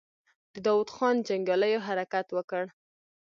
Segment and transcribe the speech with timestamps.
[0.53, 2.63] د داوود خان جنګياليو حرکت وکړ.